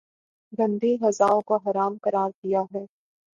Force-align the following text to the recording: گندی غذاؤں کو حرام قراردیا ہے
گندی 0.53 0.91
غذاؤں 1.01 1.41
کو 1.41 1.55
حرام 1.65 1.93
قراردیا 2.03 2.61
ہے 2.73 2.83